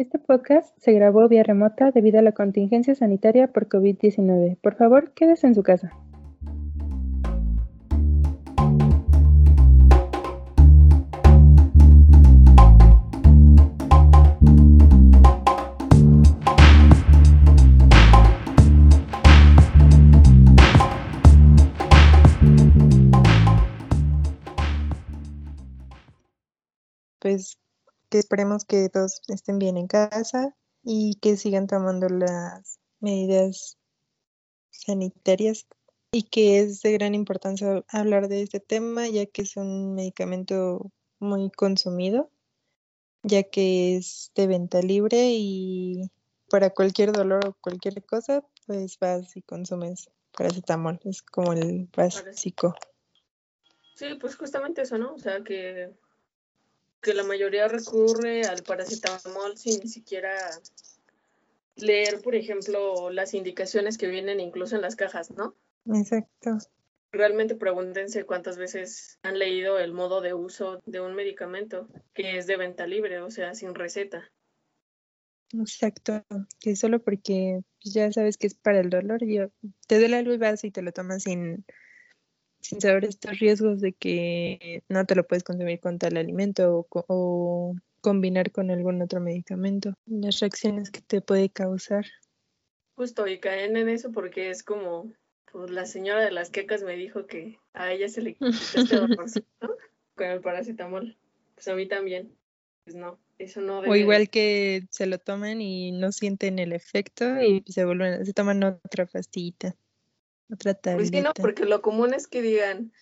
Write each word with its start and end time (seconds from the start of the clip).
Este 0.00 0.18
podcast 0.18 0.74
se 0.78 0.94
grabó 0.94 1.28
vía 1.28 1.42
remota 1.42 1.90
debido 1.90 2.18
a 2.18 2.22
la 2.22 2.32
contingencia 2.32 2.94
sanitaria 2.94 3.48
por 3.48 3.68
COVID-19. 3.68 4.56
Por 4.62 4.74
favor, 4.76 5.12
quédese 5.12 5.46
en 5.46 5.54
su 5.54 5.62
casa. 5.62 5.92
Pues 27.18 27.58
que 28.10 28.18
esperemos 28.18 28.64
que 28.64 28.88
todos 28.88 29.22
estén 29.28 29.58
bien 29.58 29.76
en 29.76 29.86
casa 29.86 30.54
y 30.82 31.14
que 31.20 31.36
sigan 31.36 31.66
tomando 31.66 32.08
las 32.08 32.80
medidas 32.98 33.78
sanitarias 34.70 35.66
y 36.12 36.24
que 36.24 36.58
es 36.58 36.82
de 36.82 36.92
gran 36.92 37.14
importancia 37.14 37.84
hablar 37.88 38.28
de 38.28 38.42
este 38.42 38.60
tema 38.60 39.06
ya 39.08 39.26
que 39.26 39.42
es 39.42 39.56
un 39.56 39.94
medicamento 39.94 40.90
muy 41.20 41.50
consumido 41.50 42.30
ya 43.22 43.44
que 43.44 43.96
es 43.96 44.32
de 44.34 44.46
venta 44.46 44.82
libre 44.82 45.30
y 45.32 46.10
para 46.50 46.70
cualquier 46.70 47.12
dolor 47.12 47.46
o 47.46 47.56
cualquier 47.60 48.04
cosa 48.04 48.44
pues 48.66 48.98
vas 48.98 49.36
y 49.36 49.42
consumes 49.42 50.10
paracetamol 50.36 50.98
es 51.04 51.22
como 51.22 51.52
el 51.52 51.88
básico. 51.96 52.74
Sí 53.94 54.14
pues 54.20 54.34
justamente 54.36 54.82
eso 54.82 54.98
no 54.98 55.14
o 55.14 55.18
sea 55.18 55.44
que 55.44 55.92
que 57.00 57.14
la 57.14 57.24
mayoría 57.24 57.68
recurre 57.68 58.44
al 58.44 58.62
paracetamol 58.62 59.56
sin 59.56 59.80
ni 59.80 59.88
siquiera 59.88 60.36
leer, 61.76 62.20
por 62.20 62.34
ejemplo, 62.34 63.10
las 63.10 63.34
indicaciones 63.34 63.96
que 63.98 64.08
vienen 64.08 64.40
incluso 64.40 64.76
en 64.76 64.82
las 64.82 64.96
cajas, 64.96 65.30
¿no? 65.30 65.54
Exacto. 65.86 66.58
Realmente 67.12 67.56
pregúntense 67.56 68.24
cuántas 68.24 68.56
veces 68.56 69.18
han 69.22 69.38
leído 69.38 69.78
el 69.78 69.92
modo 69.92 70.20
de 70.20 70.34
uso 70.34 70.80
de 70.86 71.00
un 71.00 71.14
medicamento 71.14 71.88
que 72.14 72.38
es 72.38 72.46
de 72.46 72.56
venta 72.56 72.86
libre, 72.86 73.20
o 73.20 73.30
sea, 73.30 73.54
sin 73.54 73.74
receta. 73.74 74.30
Exacto, 75.52 76.24
que 76.60 76.76
solo 76.76 77.02
porque 77.02 77.62
ya 77.80 78.12
sabes 78.12 78.36
que 78.36 78.46
es 78.46 78.54
para 78.54 78.80
el 78.80 78.90
dolor, 78.90 79.24
yo, 79.24 79.50
te 79.88 79.98
duele 79.98 80.16
algo 80.16 80.32
y 80.32 80.38
vas 80.38 80.62
y 80.62 80.70
te 80.70 80.82
lo 80.82 80.92
tomas 80.92 81.24
sin, 81.24 81.64
sin 82.60 82.80
saber 82.80 83.04
estos 83.04 83.38
riesgos 83.38 83.80
de 83.80 83.92
que 83.92 84.82
no 84.88 85.04
te 85.06 85.14
lo 85.14 85.26
puedes 85.26 85.44
consumir 85.44 85.80
con 85.80 85.98
tal 85.98 86.16
alimento 86.16 86.86
o, 86.90 87.74
combinar 88.00 88.50
con 88.50 88.70
algún 88.70 89.02
otro 89.02 89.20
medicamento, 89.20 89.94
las 90.06 90.40
reacciones 90.40 90.90
que 90.90 91.02
te 91.02 91.20
puede 91.20 91.50
causar. 91.50 92.06
Justo, 92.94 93.26
y 93.26 93.38
caen 93.40 93.76
en 93.76 93.90
eso 93.90 94.10
porque 94.10 94.48
es 94.48 94.62
como, 94.62 95.12
pues 95.52 95.70
la 95.70 95.84
señora 95.84 96.24
de 96.24 96.30
las 96.30 96.48
quecas 96.48 96.82
me 96.82 96.96
dijo 96.96 97.26
que 97.26 97.58
a 97.74 97.92
ella 97.92 98.08
se 98.08 98.22
le 98.22 98.34
quita 98.34 98.48
este 98.74 98.96
dolor 98.96 99.16
con 100.14 100.26
el 100.26 100.40
paracetamol. 100.40 101.16
Pues 101.54 101.68
a 101.68 101.74
mí 101.74 101.86
también. 101.86 102.34
Pues 102.84 102.96
no, 102.96 103.18
eso 103.38 103.60
no 103.60 103.80
O 103.80 103.94
igual 103.94 104.30
que 104.30 104.86
se 104.90 105.06
lo 105.06 105.18
toman 105.18 105.60
y 105.60 105.92
no 105.92 106.12
sienten 106.12 106.58
el 106.58 106.72
efecto 106.72 107.40
y 107.42 107.62
se 107.70 107.84
vuelven, 107.84 108.24
se 108.24 108.32
toman 108.32 108.62
otra 108.64 109.04
pastillita. 109.06 109.76
Otra 110.52 110.74
Pues 110.74 111.08
sí, 111.08 111.20
no, 111.20 111.32
porque 111.34 111.64
lo 111.64 111.80
común 111.80 112.12
es 112.14 112.26
que 112.26 112.42
digan, 112.42 112.92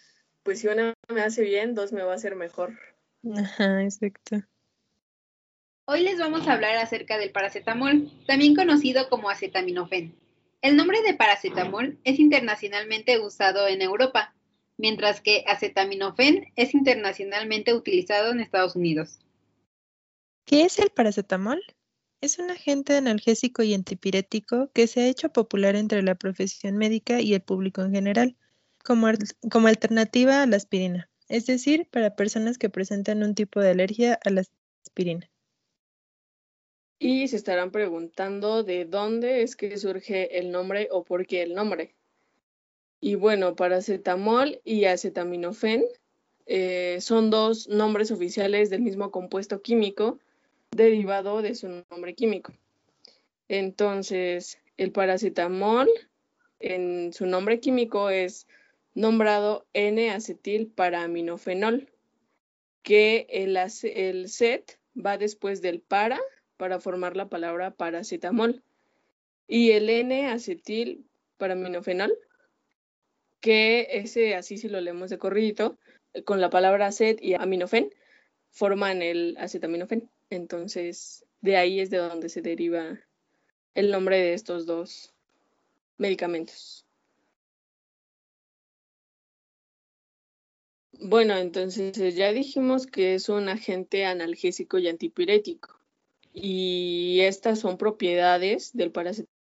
pues 0.43 0.61
si 0.61 0.69
una 0.69 0.95
me 1.09 1.23
hace 1.23 1.43
bien, 1.43 1.75
dos 1.75 1.93
me 1.93 2.03
va 2.03 2.13
a 2.13 2.17
hacer 2.17 2.37
mejor. 2.37 2.79
Ajá, 3.37 3.83
exacto. 3.83 4.43
Hoy 5.87 6.03
les 6.03 6.19
vamos 6.19 6.47
a 6.47 6.53
hablar 6.53 6.77
acerca 6.77 7.17
del 7.17 7.33
paracetamol, 7.33 8.11
también 8.27 8.55
conocido 8.55 9.09
como 9.09 9.31
acetaminofén. 9.31 10.15
El 10.61 10.77
nombre 10.77 11.01
de 11.03 11.15
paracetamol 11.15 11.99
es 12.05 12.19
internacionalmente 12.19 13.19
usado 13.19 13.67
en 13.69 13.81
Europa, 13.81 14.35
mientras 14.77 15.23
que 15.23 15.45
acetaminofén 15.47 16.53
es 16.57 16.75
internacionalmente 16.75 17.73
utilizado 17.73 18.33
en 18.33 18.41
Estados 18.41 18.77
Unidos. 18.77 19.19
¿Qué 20.45 20.64
es 20.64 20.79
el 20.79 20.91
paracetamol? 20.91 21.63
Es 22.20 22.40
un 22.40 22.51
agente 22.51 22.96
analgésico 22.96 23.62
y 23.62 23.74
antipirético 23.74 24.73
que 24.73 24.89
se 24.89 25.02
ha 25.02 25.06
hecho 25.06 25.29
popular 25.29 25.77
entre 25.77 26.02
la 26.02 26.17
profesión 26.17 26.77
médica 26.77 27.20
y 27.20 27.33
el 27.33 27.42
público 27.42 27.83
en 27.83 27.92
general, 27.92 28.36
como, 28.84 29.06
como 29.51 29.68
alternativa 29.68 30.42
a 30.42 30.46
la 30.46 30.57
aspirina, 30.57 31.08
es 31.28 31.46
decir, 31.46 31.86
para 31.90 32.17
personas 32.17 32.58
que 32.58 32.70
presentan 32.70 33.23
un 33.23 33.36
tipo 33.36 33.61
de 33.61 33.70
alergia 33.70 34.18
a 34.24 34.30
la 34.30 34.42
aspirina. 34.84 35.30
Y 36.98 37.28
se 37.28 37.36
estarán 37.36 37.70
preguntando 37.70 38.64
de 38.64 38.84
dónde 38.84 39.42
es 39.42 39.55
que 39.55 39.77
surge 39.78 40.40
el 40.40 40.51
nombre 40.51 40.89
o 40.90 41.05
por 41.05 41.24
qué 41.24 41.42
el 41.42 41.55
nombre. 41.55 41.95
Y 43.01 43.14
bueno, 43.14 43.55
paracetamol 43.55 44.61
y 44.64 44.86
acetaminofén 44.86 45.84
eh, 46.46 46.98
son 47.01 47.30
dos 47.30 47.68
nombres 47.68 48.11
oficiales 48.11 48.70
del 48.70 48.83
mismo 48.83 49.12
compuesto 49.12 49.62
químico 49.62 50.18
derivado 50.70 51.42
de 51.42 51.55
su 51.55 51.84
nombre 51.90 52.14
químico. 52.14 52.52
Entonces, 53.48 54.58
el 54.77 54.92
paracetamol 54.92 55.89
en 56.61 57.12
su 57.12 57.27
nombre 57.27 57.61
químico 57.61 58.11
es 58.11 58.46
nombrado 58.95 59.67
N-acetil 59.73 60.68
paraminofenol, 60.68 61.89
que 62.83 63.27
el, 63.30 63.57
el 63.57 64.28
set 64.28 64.78
va 64.95 65.18
después 65.18 65.62
del 65.62 65.80
para 65.80 66.20
para 66.57 66.80
formar 66.80 67.17
la 67.17 67.28
palabra 67.28 67.70
paracetamol. 67.70 68.62
Y 69.46 69.70
el 69.70 69.89
N-acetil 69.89 71.07
paraminofenol, 71.39 72.12
que 73.40 73.86
ese 73.92 74.34
así 74.34 74.58
si 74.58 74.68
lo 74.68 74.80
leemos 74.80 75.11
de 75.11 75.18
corridito, 75.18 75.78
con 76.24 76.40
la 76.40 76.51
palabra 76.51 76.86
acet 76.86 77.23
y 77.23 77.34
aminofen, 77.34 77.90
forman 78.51 79.03
el 79.03 79.36
acetaminofén. 79.39 80.11
Entonces, 80.31 81.25
de 81.41 81.57
ahí 81.57 81.81
es 81.81 81.91
de 81.91 81.98
donde 81.98 82.29
se 82.29 82.42
deriva 82.42 82.98
el 83.75 83.91
nombre 83.91 84.19
de 84.19 84.35
estos 84.35 84.67
dos 84.67 85.14
medicamentos. 85.98 86.85
Bueno, 91.01 91.37
entonces 91.37 92.17
ya 92.17 92.33
dijimos 92.33 92.87
que 92.87 93.14
es 93.14 93.29
un 93.29 93.48
agente 93.48 94.05
analgésico 94.05 94.79
y 94.79 94.89
antipirético. 94.89 95.79
Y 96.33 97.20
estas 97.20 97.61
son 97.61 97.79
propiedades 97.79 98.73
del 98.75 98.91
paracetamol. 98.91 99.38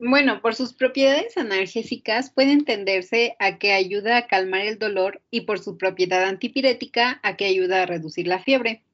Bueno, 0.00 0.40
por 0.40 0.54
sus 0.54 0.74
propiedades 0.74 1.36
analgésicas 1.36 2.30
puede 2.30 2.52
entenderse 2.52 3.34
a 3.40 3.58
que 3.58 3.72
ayuda 3.72 4.16
a 4.16 4.26
calmar 4.28 4.60
el 4.60 4.78
dolor 4.78 5.22
y 5.30 5.40
por 5.40 5.58
su 5.58 5.76
propiedad 5.76 6.22
antipirética 6.22 7.18
a 7.24 7.36
que 7.36 7.46
ayuda 7.46 7.82
a 7.82 7.86
reducir 7.86 8.28
la 8.28 8.38
fiebre. 8.38 8.84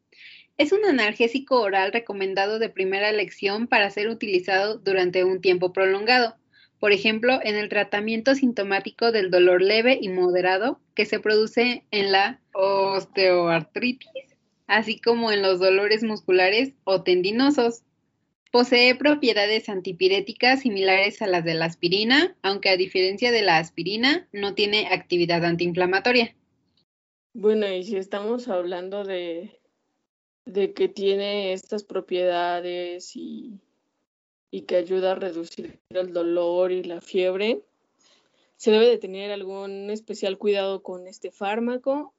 Es 0.57 0.73
un 0.73 0.85
analgésico 0.87 1.61
oral 1.61 1.93
recomendado 1.93 2.59
de 2.59 2.71
primera 2.71 3.11
elección 3.11 3.67
para 3.67 3.91
ser 3.91 4.09
utilizado 4.09 4.79
durante 4.79 5.25
un 5.25 5.43
tiempo 5.43 5.75
prolongado, 5.75 6.37
por 6.85 6.93
ejemplo, 6.93 7.41
en 7.43 7.57
el 7.57 7.69
tratamiento 7.69 8.35
sintomático 8.35 9.11
del 9.13 9.31
dolor 9.31 9.63
leve 9.63 9.99
y 10.01 10.09
moderado 10.09 10.81
que 10.95 11.07
se 11.07 11.19
produce 11.19 11.85
en 11.91 12.13
la 12.13 12.41
osteoartritis, 12.53 14.37
así 14.67 15.01
como 15.01 15.33
en 15.33 15.43
los 15.43 15.61
dolores 15.61 16.03
musculares 16.03 16.73
o 16.85 17.03
tendinosos. 17.03 17.83
Posee 18.55 18.95
propiedades 18.95 19.69
antipiréticas 19.69 20.61
similares 20.61 21.21
a 21.23 21.27
las 21.27 21.45
de 21.45 21.55
la 21.55 21.65
aspirina, 21.65 22.37
aunque 22.41 22.69
a 22.69 22.77
diferencia 22.77 23.33
de 23.33 23.43
la 23.43 23.59
aspirina 23.59 24.29
no 24.31 24.55
tiene 24.55 24.87
actividad 24.93 25.45
antiinflamatoria. 25.45 26.37
Bueno, 27.33 27.67
y 27.67 27.83
si 27.83 27.97
estamos 27.97 28.47
hablando 28.47 29.03
de, 29.03 29.59
que 30.47 30.87
tiene 30.87 31.53
estas 31.53 31.83
propiedades 31.83 33.17
y, 33.17 33.59
y 34.53 34.61
que 34.61 34.77
ayuda 34.77 35.11
a 35.11 35.17
reducir 35.17 35.81
el 35.89 36.13
dolor 36.13 36.71
y 36.71 36.85
la 36.85 37.01
fiebre, 37.01 37.63
¿se 38.57 38.71
debe 38.71 38.87
de 38.87 38.99
tener 38.99 39.33
algún 39.33 39.91
especial 39.91 40.39
cuidado 40.39 40.81
con 40.85 41.09
este 41.09 41.33
fármaco 41.33 42.15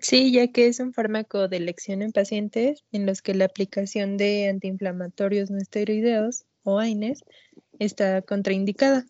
Sí, 0.00 0.32
ya 0.32 0.48
que 0.48 0.66
es 0.66 0.80
un 0.80 0.92
fármaco 0.92 1.48
de 1.48 1.58
elección 1.58 2.02
en 2.02 2.12
pacientes 2.12 2.84
en 2.92 3.06
los 3.06 3.22
que 3.22 3.34
la 3.34 3.44
aplicación 3.44 4.16
de 4.16 4.48
antiinflamatorios 4.48 5.50
no 5.50 5.58
esteroideos 5.58 6.44
o 6.62 6.78
AINES 6.78 7.22
está 7.78 8.22
contraindicada. 8.22 9.06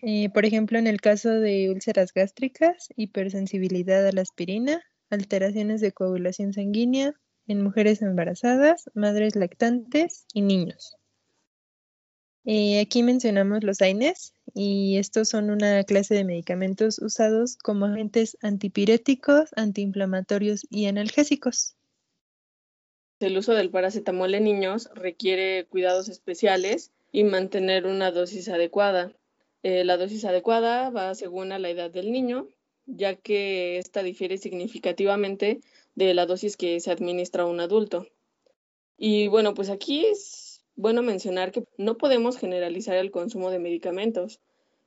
Eh, 0.00 0.30
por 0.30 0.44
ejemplo, 0.44 0.78
en 0.78 0.86
el 0.86 1.00
caso 1.00 1.30
de 1.30 1.70
úlceras 1.70 2.12
gástricas, 2.12 2.88
hipersensibilidad 2.96 4.06
a 4.06 4.12
la 4.12 4.22
aspirina, 4.22 4.82
alteraciones 5.10 5.80
de 5.80 5.92
coagulación 5.92 6.52
sanguínea 6.52 7.14
en 7.46 7.62
mujeres 7.62 8.02
embarazadas, 8.02 8.90
madres 8.94 9.36
lactantes 9.36 10.26
y 10.32 10.42
niños. 10.42 10.96
Eh, 12.44 12.80
aquí 12.80 13.02
mencionamos 13.02 13.62
los 13.62 13.80
AINES 13.80 14.34
y 14.54 14.98
estos 14.98 15.28
son 15.28 15.50
una 15.50 15.82
clase 15.84 16.14
de 16.14 16.24
medicamentos 16.24 16.98
usados 16.98 17.56
como 17.56 17.86
agentes 17.86 18.36
antipiréticos, 18.42 19.50
antiinflamatorios 19.56 20.66
y 20.70 20.86
analgésicos. 20.86 21.74
El 23.20 23.38
uso 23.38 23.54
del 23.54 23.70
paracetamol 23.70 24.34
en 24.34 24.44
niños 24.44 24.90
requiere 24.94 25.66
cuidados 25.66 26.08
especiales 26.08 26.90
y 27.12 27.24
mantener 27.24 27.86
una 27.86 28.10
dosis 28.10 28.48
adecuada. 28.48 29.12
Eh, 29.62 29.84
la 29.84 29.96
dosis 29.96 30.24
adecuada 30.24 30.90
va 30.90 31.14
según 31.14 31.52
a 31.52 31.58
la 31.58 31.70
edad 31.70 31.90
del 31.90 32.10
niño, 32.10 32.48
ya 32.86 33.14
que 33.14 33.78
esta 33.78 34.02
difiere 34.02 34.38
significativamente 34.38 35.60
de 35.94 36.14
la 36.14 36.26
dosis 36.26 36.56
que 36.56 36.80
se 36.80 36.90
administra 36.90 37.44
a 37.44 37.46
un 37.46 37.60
adulto. 37.60 38.08
Y 38.98 39.28
bueno, 39.28 39.54
pues 39.54 39.70
aquí 39.70 40.04
es 40.06 40.41
bueno 40.76 41.02
mencionar 41.02 41.52
que 41.52 41.64
no 41.78 41.96
podemos 41.96 42.38
generalizar 42.38 42.96
el 42.96 43.10
consumo 43.10 43.50
de 43.50 43.58
medicamentos, 43.58 44.40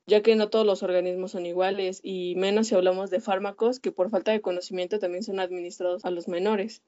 ya 0.06 0.22
que 0.22 0.36
no 0.36 0.48
todos 0.48 0.66
los 0.66 0.82
organismos 0.82 1.32
son 1.32 1.46
iguales 1.46 2.00
y 2.02 2.34
menos 2.36 2.68
si 2.68 2.74
hablamos 2.74 3.10
de 3.10 3.20
fármacos 3.20 3.80
que 3.80 3.92
por 3.92 4.10
falta 4.10 4.32
de 4.32 4.40
conocimiento 4.40 4.98
también 4.98 5.22
son 5.24 5.40
administrados 5.40 6.04
a 6.04 6.10
los 6.10 6.28
menores. 6.28 6.82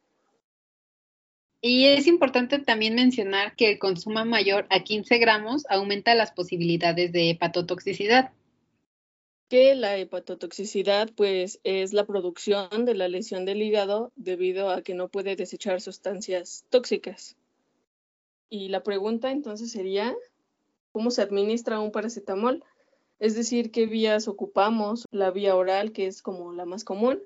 Y 1.60 1.86
es 1.86 2.06
importante 2.06 2.60
también 2.60 2.94
mencionar 2.94 3.56
que 3.56 3.72
el 3.72 3.78
consumo 3.80 4.24
mayor 4.24 4.66
a 4.70 4.84
15 4.84 5.18
gramos 5.18 5.64
aumenta 5.68 6.14
las 6.14 6.30
posibilidades 6.30 7.10
de 7.10 7.30
hepatotoxicidad. 7.30 8.30
Que 9.48 9.74
la 9.74 9.96
hepatotoxicidad 9.96 11.10
pues 11.16 11.58
es 11.64 11.92
la 11.92 12.06
producción 12.06 12.84
de 12.84 12.94
la 12.94 13.08
lesión 13.08 13.44
del 13.44 13.62
hígado 13.62 14.12
debido 14.14 14.70
a 14.70 14.82
que 14.82 14.94
no 14.94 15.08
puede 15.08 15.34
desechar 15.34 15.80
sustancias 15.80 16.64
tóxicas. 16.70 17.36
Y 18.50 18.68
la 18.68 18.82
pregunta 18.82 19.30
entonces 19.30 19.70
sería, 19.70 20.14
¿cómo 20.92 21.10
se 21.10 21.22
administra 21.22 21.80
un 21.80 21.92
paracetamol? 21.92 22.64
Es 23.18 23.34
decir, 23.34 23.70
¿qué 23.70 23.86
vías 23.86 24.28
ocupamos? 24.28 25.06
La 25.10 25.30
vía 25.30 25.56
oral, 25.56 25.92
que 25.92 26.06
es 26.06 26.22
como 26.22 26.52
la 26.52 26.64
más 26.64 26.84
común. 26.84 27.22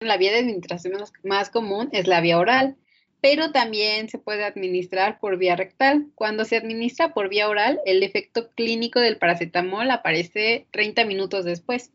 La 0.00 0.16
vía 0.16 0.32
de 0.32 0.38
administración 0.38 0.94
más 1.24 1.50
común 1.50 1.88
es 1.92 2.06
la 2.06 2.20
vía 2.20 2.38
oral 2.38 2.76
pero 3.20 3.50
también 3.50 4.08
se 4.08 4.18
puede 4.18 4.44
administrar 4.44 5.18
por 5.18 5.38
vía 5.38 5.56
rectal. 5.56 6.06
Cuando 6.14 6.44
se 6.44 6.56
administra 6.56 7.12
por 7.12 7.28
vía 7.28 7.48
oral, 7.48 7.80
el 7.84 8.02
efecto 8.02 8.50
clínico 8.52 9.00
del 9.00 9.18
paracetamol 9.18 9.90
aparece 9.90 10.66
30 10.70 11.04
minutos 11.04 11.44
después. 11.44 11.90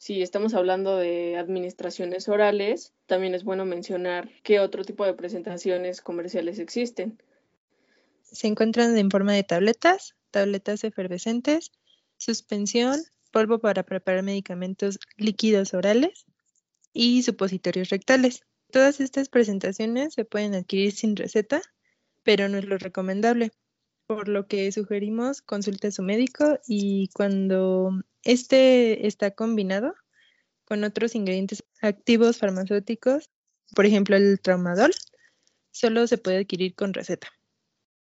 Si 0.00 0.22
estamos 0.22 0.54
hablando 0.54 0.96
de 0.96 1.36
administraciones 1.36 2.26
orales, 2.30 2.94
también 3.04 3.34
es 3.34 3.44
bueno 3.44 3.66
mencionar 3.66 4.30
qué 4.42 4.58
otro 4.58 4.82
tipo 4.82 5.04
de 5.04 5.12
presentaciones 5.12 6.00
comerciales 6.00 6.58
existen. 6.58 7.22
Se 8.22 8.46
encuentran 8.46 8.96
en 8.96 9.10
forma 9.10 9.34
de 9.34 9.44
tabletas, 9.44 10.16
tabletas 10.30 10.84
efervescentes, 10.84 11.72
suspensión, 12.16 12.98
polvo 13.30 13.58
para 13.58 13.82
preparar 13.82 14.22
medicamentos 14.22 14.98
líquidos 15.18 15.74
orales 15.74 16.24
y 16.94 17.22
supositorios 17.22 17.90
rectales. 17.90 18.46
Todas 18.72 19.00
estas 19.00 19.28
presentaciones 19.28 20.14
se 20.14 20.24
pueden 20.24 20.54
adquirir 20.54 20.92
sin 20.92 21.14
receta, 21.14 21.60
pero 22.22 22.48
no 22.48 22.56
es 22.56 22.64
lo 22.64 22.78
recomendable, 22.78 23.52
por 24.10 24.26
lo 24.26 24.48
que 24.48 24.72
sugerimos 24.72 25.40
consulte 25.40 25.86
a 25.86 25.90
su 25.92 26.02
médico 26.02 26.58
y 26.66 27.10
cuando 27.14 27.92
este 28.24 29.06
está 29.06 29.30
combinado 29.30 29.94
con 30.64 30.82
otros 30.82 31.14
ingredientes 31.14 31.62
activos 31.80 32.38
farmacéuticos, 32.38 33.30
por 33.72 33.86
ejemplo 33.86 34.16
el 34.16 34.40
traumadol, 34.40 34.90
solo 35.70 36.08
se 36.08 36.18
puede 36.18 36.38
adquirir 36.38 36.74
con 36.74 36.92
receta. 36.92 37.28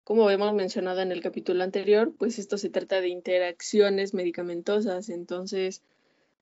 Como 0.02 0.30
hemos 0.30 0.54
mencionado 0.54 1.02
en 1.02 1.12
el 1.12 1.20
capítulo 1.20 1.62
anterior, 1.62 2.14
pues 2.18 2.38
esto 2.38 2.56
se 2.56 2.70
trata 2.70 3.02
de 3.02 3.08
interacciones 3.08 4.14
medicamentosas, 4.14 5.10
entonces 5.10 5.82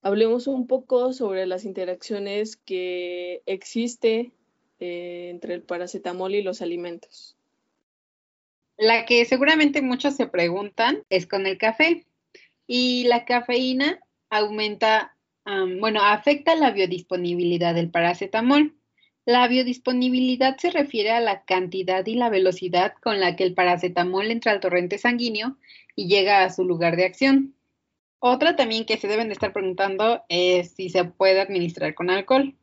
hablemos 0.00 0.46
un 0.46 0.68
poco 0.68 1.12
sobre 1.12 1.44
las 1.44 1.64
interacciones 1.64 2.56
que 2.56 3.42
existe 3.46 4.30
eh, 4.78 5.26
entre 5.28 5.54
el 5.54 5.62
paracetamol 5.62 6.36
y 6.36 6.42
los 6.42 6.62
alimentos. 6.62 7.35
La 8.78 9.06
que 9.06 9.24
seguramente 9.24 9.80
muchos 9.80 10.16
se 10.16 10.26
preguntan 10.26 11.02
es 11.08 11.26
con 11.26 11.46
el 11.46 11.56
café. 11.56 12.06
Y 12.66 13.04
la 13.04 13.24
cafeína 13.24 14.00
aumenta, 14.28 15.16
bueno, 15.80 16.02
afecta 16.02 16.54
la 16.56 16.72
biodisponibilidad 16.72 17.74
del 17.74 17.90
paracetamol. 17.90 18.74
La 19.24 19.48
biodisponibilidad 19.48 20.56
se 20.58 20.70
refiere 20.70 21.10
a 21.10 21.20
la 21.20 21.44
cantidad 21.44 22.04
y 22.06 22.14
la 22.14 22.28
velocidad 22.28 22.94
con 23.02 23.18
la 23.18 23.34
que 23.34 23.44
el 23.44 23.54
paracetamol 23.54 24.30
entra 24.30 24.52
al 24.52 24.60
torrente 24.60 24.98
sanguíneo 24.98 25.56
y 25.94 26.08
llega 26.08 26.44
a 26.44 26.50
su 26.50 26.64
lugar 26.64 26.96
de 26.96 27.06
acción. 27.06 27.54
Otra 28.18 28.56
también 28.56 28.84
que 28.84 28.98
se 28.98 29.08
deben 29.08 29.28
de 29.28 29.34
estar 29.34 29.52
preguntando 29.52 30.22
es 30.28 30.72
si 30.72 30.90
se 30.90 31.04
puede 31.04 31.40
administrar 31.40 31.94
con 31.94 32.10
alcohol. 32.10 32.54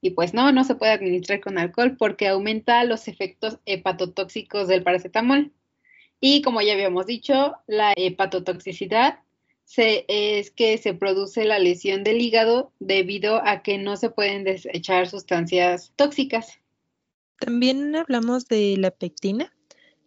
Y 0.00 0.10
pues 0.10 0.34
no, 0.34 0.52
no 0.52 0.64
se 0.64 0.74
puede 0.74 0.92
administrar 0.92 1.40
con 1.40 1.58
alcohol 1.58 1.96
porque 1.96 2.28
aumenta 2.28 2.82
los 2.84 3.08
efectos 3.08 3.58
hepatotóxicos 3.66 4.68
del 4.68 4.82
paracetamol. 4.82 5.52
Y 6.24 6.40
como 6.40 6.62
ya 6.62 6.74
habíamos 6.74 7.06
dicho, 7.06 7.56
la 7.66 7.94
hepatotoxicidad 7.96 9.18
es 9.76 10.52
que 10.52 10.78
se 10.78 10.94
produce 10.94 11.44
la 11.44 11.58
lesión 11.58 12.04
del 12.04 12.20
hígado 12.20 12.72
debido 12.78 13.44
a 13.44 13.64
que 13.64 13.76
no 13.76 13.96
se 13.96 14.08
pueden 14.08 14.44
desechar 14.44 15.08
sustancias 15.08 15.92
tóxicas. 15.96 16.60
También 17.40 17.96
hablamos 17.96 18.46
de 18.46 18.76
la 18.78 18.92
pectina, 18.92 19.52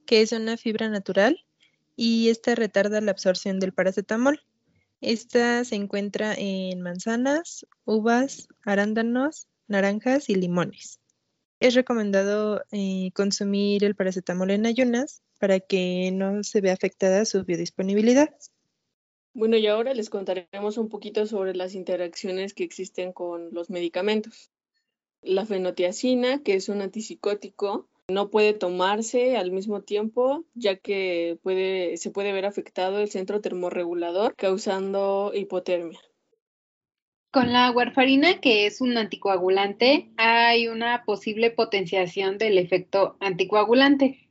que 0.05 0.21
es 0.21 0.31
una 0.31 0.55
fibra 0.55 0.87
natural 0.87 1.43
y 1.97 2.29
esta 2.29 2.55
retarda 2.55 3.01
la 3.01 3.11
absorción 3.11 3.59
del 3.59 3.73
paracetamol. 3.73 4.39
Esta 5.01 5.65
se 5.65 5.75
encuentra 5.75 6.33
en 6.37 6.79
manzanas, 6.79 7.65
uvas, 7.83 8.47
arándanos, 8.63 9.49
naranjas 9.67 10.29
y 10.29 10.35
limones. 10.35 11.01
Es 11.59 11.75
recomendado 11.75 12.63
eh, 12.71 13.11
consumir 13.13 13.83
el 13.83 13.95
paracetamol 13.95 14.51
en 14.51 14.65
ayunas 14.65 15.24
para 15.39 15.59
que 15.59 16.11
no 16.11 16.43
se 16.43 16.61
vea 16.61 16.73
afectada 16.73 17.25
su 17.25 17.43
biodisponibilidad. 17.43 18.29
Bueno, 19.33 19.57
y 19.57 19.67
ahora 19.67 19.93
les 19.93 20.09
contaremos 20.09 20.77
un 20.77 20.87
poquito 20.87 21.25
sobre 21.25 21.55
las 21.55 21.75
interacciones 21.75 22.53
que 22.53 22.63
existen 22.63 23.11
con 23.11 23.53
los 23.53 23.69
medicamentos. 23.69 24.49
La 25.21 25.45
fenotiacina, 25.45 26.41
que 26.41 26.53
es 26.53 26.69
un 26.69 26.81
antipsicótico, 26.81 27.89
no 28.07 28.29
puede 28.29 28.53
tomarse 28.53 29.35
al 29.35 29.51
mismo 29.51 29.81
tiempo, 29.81 30.45
ya 30.53 30.77
que 30.77 31.39
puede, 31.41 31.97
se 31.97 32.11
puede 32.11 32.31
ver 32.31 32.45
afectado 32.45 32.99
el 32.99 33.09
centro 33.09 33.41
termorregulador, 33.41 34.35
causando 34.35 35.31
hipotermia. 35.33 35.99
Con 37.31 37.51
la 37.51 37.71
warfarina, 37.71 38.39
que 38.39 38.65
es 38.65 38.79
un 38.79 38.97
anticoagulante, 38.97 40.11
hay 40.15 40.69
una 40.69 41.03
posible 41.03 41.51
potenciación 41.51 42.37
del 42.37 42.57
efecto 42.57 43.17
anticoagulante. 43.19 44.24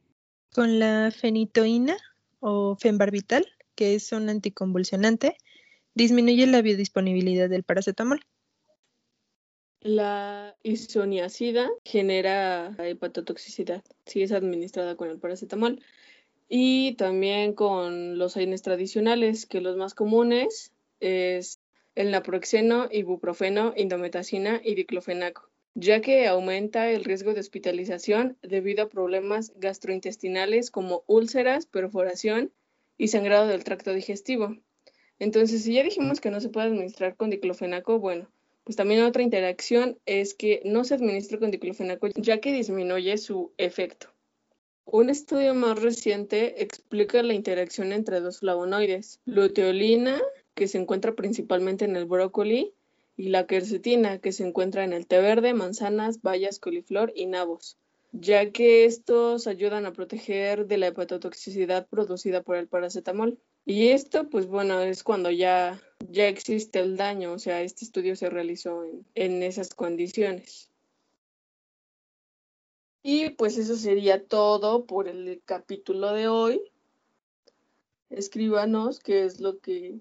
Con 0.54 0.78
la 0.78 1.10
fenitoína 1.10 1.96
o 2.38 2.76
fenbarbital, 2.76 3.44
que 3.74 3.96
es 3.96 4.12
un 4.12 4.28
anticonvulsionante, 4.28 5.36
disminuye 5.94 6.46
la 6.46 6.62
biodisponibilidad 6.62 7.50
del 7.50 7.64
paracetamol. 7.64 8.20
La 9.80 10.56
isoniazida 10.62 11.68
genera 11.84 12.72
hepatotoxicidad 12.78 13.82
si 14.06 14.22
es 14.22 14.30
administrada 14.30 14.96
con 14.96 15.10
el 15.10 15.18
paracetamol 15.18 15.82
y 16.48 16.94
también 16.94 17.54
con 17.54 18.16
los 18.16 18.36
AINES 18.36 18.62
tradicionales, 18.62 19.46
que 19.46 19.60
los 19.60 19.76
más 19.76 19.94
comunes 19.94 20.72
es 21.00 21.58
el 21.96 22.12
naproxeno, 22.12 22.88
ibuprofeno, 22.92 23.74
indometacina 23.76 24.60
y 24.62 24.76
diclofenaco, 24.76 25.50
ya 25.74 26.00
que 26.00 26.26
aumenta 26.26 26.90
el 26.90 27.04
riesgo 27.04 27.34
de 27.34 27.40
hospitalización 27.40 28.38
debido 28.42 28.84
a 28.84 28.88
problemas 28.88 29.52
gastrointestinales 29.56 30.70
como 30.70 31.02
úlceras, 31.06 31.66
perforación 31.66 32.52
y 32.96 33.08
sangrado 33.08 33.48
del 33.48 33.64
tracto 33.64 33.92
digestivo. 33.92 34.56
Entonces, 35.18 35.62
si 35.62 35.74
ya 35.74 35.82
dijimos 35.82 36.20
que 36.20 36.30
no 36.30 36.40
se 36.40 36.48
puede 36.48 36.66
administrar 36.68 37.16
con 37.16 37.30
diclofenaco, 37.30 37.98
bueno, 37.98 38.28
pues 38.64 38.76
también 38.76 39.02
otra 39.02 39.22
interacción 39.22 39.98
es 40.06 40.34
que 40.34 40.62
no 40.64 40.84
se 40.84 40.94
administra 40.94 41.38
con 41.38 41.50
diclofenaco 41.50 42.08
ya 42.16 42.40
que 42.40 42.52
disminuye 42.52 43.18
su 43.18 43.52
efecto. 43.58 44.08
Un 44.86 45.10
estudio 45.10 45.54
más 45.54 45.80
reciente 45.80 46.62
explica 46.62 47.22
la 47.22 47.34
interacción 47.34 47.92
entre 47.92 48.20
dos 48.20 48.40
flavonoides, 48.40 49.20
luteolina, 49.24 50.20
que 50.54 50.68
se 50.68 50.78
encuentra 50.78 51.14
principalmente 51.14 51.84
en 51.84 51.96
el 51.96 52.04
brócoli, 52.04 52.74
y 53.16 53.28
la 53.28 53.46
quercetina, 53.46 54.18
que 54.18 54.32
se 54.32 54.46
encuentra 54.46 54.84
en 54.84 54.92
el 54.92 55.06
té 55.06 55.20
verde, 55.20 55.54
manzanas, 55.54 56.22
bayas, 56.22 56.58
coliflor 56.58 57.12
y 57.14 57.26
nabos, 57.26 57.78
ya 58.12 58.50
que 58.50 58.84
estos 58.84 59.46
ayudan 59.46 59.86
a 59.86 59.92
proteger 59.92 60.66
de 60.66 60.78
la 60.78 60.88
hepatotoxicidad 60.88 61.86
producida 61.88 62.42
por 62.42 62.56
el 62.56 62.68
paracetamol. 62.68 63.38
Y 63.66 63.88
esto, 63.88 64.28
pues 64.28 64.46
bueno, 64.46 64.80
es 64.80 65.02
cuando 65.02 65.30
ya, 65.30 65.80
ya 66.10 66.28
existe 66.28 66.80
el 66.80 66.96
daño, 66.96 67.32
o 67.32 67.38
sea, 67.38 67.62
este 67.62 67.84
estudio 67.84 68.14
se 68.16 68.28
realizó 68.30 68.84
en, 68.84 69.06
en 69.14 69.42
esas 69.42 69.74
condiciones. 69.74 70.70
Y 73.02 73.30
pues 73.30 73.58
eso 73.58 73.76
sería 73.76 74.26
todo 74.26 74.86
por 74.86 75.08
el 75.08 75.42
capítulo 75.44 76.12
de 76.12 76.28
hoy. 76.28 76.60
escríbanos 78.10 78.98
qué 78.98 79.24
es 79.24 79.40
lo 79.40 79.58
que, 79.58 79.98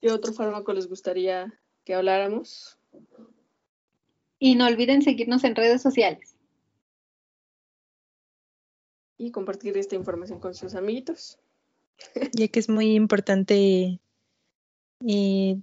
qué 0.00 0.12
otro 0.12 0.32
fármaco 0.32 0.72
les 0.72 0.88
gustaría 0.88 1.58
que 1.88 1.94
habláramos. 1.94 2.78
Y 4.38 4.56
no 4.56 4.66
olviden 4.66 5.00
seguirnos 5.00 5.42
en 5.44 5.56
redes 5.56 5.80
sociales. 5.80 6.36
Y 9.16 9.30
compartir 9.30 9.74
esta 9.78 9.96
información 9.96 10.38
con 10.38 10.54
sus 10.54 10.74
amiguitos. 10.74 11.38
Ya 12.34 12.46
que 12.48 12.60
es 12.60 12.68
muy 12.68 12.94
importante 12.94 14.00
eh, 15.08 15.62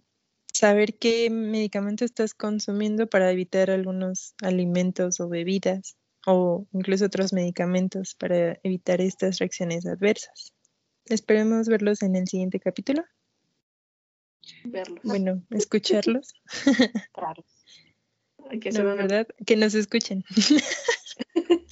saber 0.52 0.98
qué 0.98 1.30
medicamento 1.30 2.04
estás 2.04 2.34
consumiendo 2.34 3.06
para 3.06 3.30
evitar 3.32 3.70
algunos 3.70 4.34
alimentos 4.42 5.20
o 5.20 5.30
bebidas 5.30 5.96
o 6.26 6.66
incluso 6.74 7.06
otros 7.06 7.34
medicamentos 7.34 8.16
para 8.16 8.60
evitar 8.64 9.00
estas 9.00 9.38
reacciones 9.38 9.86
adversas. 9.86 10.56
Esperemos 11.06 11.68
verlos 11.68 12.02
en 12.02 12.16
el 12.16 12.28
siguiente 12.28 12.60
capítulo. 12.60 13.04
Verlos. 14.64 15.04
Bueno, 15.04 15.44
escucharlos. 15.52 16.34
Claro. 17.14 17.46
Hay 18.50 18.60
que 18.60 18.72
No, 18.72 18.84
¿verdad? 18.84 19.28
Que 19.46 19.56
nos 19.56 19.74
escuchen. 19.74 20.24